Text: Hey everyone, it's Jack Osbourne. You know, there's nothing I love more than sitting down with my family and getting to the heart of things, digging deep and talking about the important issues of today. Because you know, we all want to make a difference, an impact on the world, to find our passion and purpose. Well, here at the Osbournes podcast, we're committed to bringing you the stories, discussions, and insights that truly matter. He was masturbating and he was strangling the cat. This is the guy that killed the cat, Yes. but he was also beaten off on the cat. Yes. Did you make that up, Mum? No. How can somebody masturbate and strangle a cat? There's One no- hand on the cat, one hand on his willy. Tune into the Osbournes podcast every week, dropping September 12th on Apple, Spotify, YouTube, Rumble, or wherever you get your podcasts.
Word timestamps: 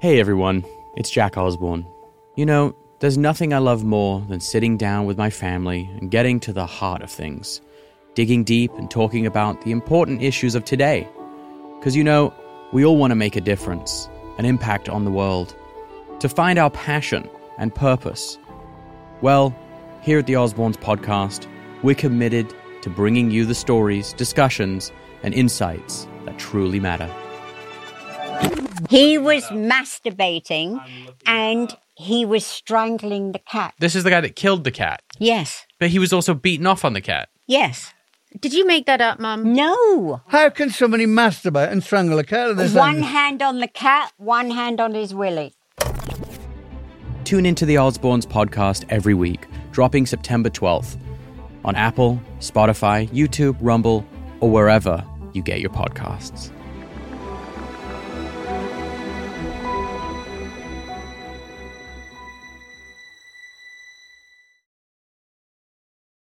Hey 0.00 0.18
everyone, 0.18 0.64
it's 0.96 1.10
Jack 1.10 1.36
Osbourne. 1.36 1.86
You 2.34 2.46
know, 2.46 2.74
there's 3.00 3.18
nothing 3.18 3.52
I 3.52 3.58
love 3.58 3.84
more 3.84 4.22
than 4.30 4.40
sitting 4.40 4.78
down 4.78 5.04
with 5.04 5.18
my 5.18 5.28
family 5.28 5.90
and 5.98 6.10
getting 6.10 6.40
to 6.40 6.54
the 6.54 6.64
heart 6.64 7.02
of 7.02 7.10
things, 7.10 7.60
digging 8.14 8.42
deep 8.42 8.72
and 8.78 8.90
talking 8.90 9.26
about 9.26 9.60
the 9.60 9.72
important 9.72 10.22
issues 10.22 10.54
of 10.54 10.64
today. 10.64 11.06
Because 11.78 11.94
you 11.94 12.02
know, 12.02 12.32
we 12.72 12.82
all 12.82 12.96
want 12.96 13.10
to 13.10 13.14
make 13.14 13.36
a 13.36 13.42
difference, 13.42 14.08
an 14.38 14.46
impact 14.46 14.88
on 14.88 15.04
the 15.04 15.10
world, 15.10 15.54
to 16.20 16.30
find 16.30 16.58
our 16.58 16.70
passion 16.70 17.28
and 17.58 17.74
purpose. 17.74 18.38
Well, 19.20 19.54
here 20.00 20.18
at 20.18 20.26
the 20.26 20.32
Osbournes 20.32 20.78
podcast, 20.78 21.46
we're 21.82 21.94
committed 21.94 22.54
to 22.80 22.88
bringing 22.88 23.30
you 23.30 23.44
the 23.44 23.54
stories, 23.54 24.14
discussions, 24.14 24.92
and 25.22 25.34
insights 25.34 26.08
that 26.24 26.38
truly 26.38 26.80
matter. 26.80 27.14
He 28.88 29.18
was 29.18 29.44
masturbating 29.46 30.80
and 31.26 31.76
he 31.96 32.24
was 32.24 32.46
strangling 32.46 33.32
the 33.32 33.38
cat. 33.40 33.74
This 33.78 33.94
is 33.94 34.04
the 34.04 34.10
guy 34.10 34.20
that 34.20 34.36
killed 34.36 34.64
the 34.64 34.70
cat, 34.70 35.02
Yes. 35.18 35.66
but 35.78 35.90
he 35.90 35.98
was 35.98 36.12
also 36.12 36.34
beaten 36.34 36.66
off 36.66 36.84
on 36.84 36.92
the 36.94 37.00
cat. 37.00 37.28
Yes. 37.46 37.92
Did 38.40 38.54
you 38.54 38.64
make 38.66 38.86
that 38.86 39.00
up, 39.00 39.18
Mum? 39.18 39.52
No. 39.52 40.22
How 40.28 40.48
can 40.50 40.70
somebody 40.70 41.04
masturbate 41.04 41.70
and 41.70 41.82
strangle 41.82 42.18
a 42.18 42.24
cat? 42.24 42.56
There's 42.56 42.72
One 42.74 43.00
no- 43.00 43.06
hand 43.06 43.42
on 43.42 43.58
the 43.58 43.66
cat, 43.68 44.12
one 44.18 44.50
hand 44.50 44.80
on 44.80 44.94
his 44.94 45.12
willy. 45.14 45.52
Tune 47.24 47.46
into 47.46 47.66
the 47.66 47.74
Osbournes 47.76 48.24
podcast 48.26 48.84
every 48.88 49.14
week, 49.14 49.46
dropping 49.72 50.06
September 50.06 50.48
12th 50.50 50.96
on 51.64 51.74
Apple, 51.76 52.20
Spotify, 52.38 53.08
YouTube, 53.10 53.56
Rumble, 53.60 54.04
or 54.40 54.50
wherever 54.50 55.04
you 55.32 55.42
get 55.42 55.60
your 55.60 55.70
podcasts. 55.70 56.50